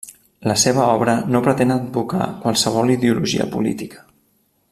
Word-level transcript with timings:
La 0.51 0.53
seva 0.61 0.87
obra 0.93 1.13
no 1.35 1.41
pretén 1.49 1.75
advocar 1.75 2.31
qualsevol 2.47 2.95
ideologia 2.95 3.51
política. 3.57 4.05